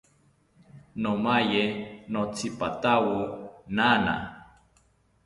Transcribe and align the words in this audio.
Nomaye 1.01 1.63
notzipatawo 2.11 3.13
nana 3.75 4.15